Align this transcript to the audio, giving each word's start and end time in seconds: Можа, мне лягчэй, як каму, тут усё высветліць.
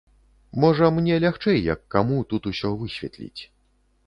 Можа, 0.61 0.87
мне 0.95 1.19
лягчэй, 1.25 1.59
як 1.75 1.83
каму, 1.97 2.17
тут 2.33 2.51
усё 2.53 2.73
высветліць. 2.81 3.41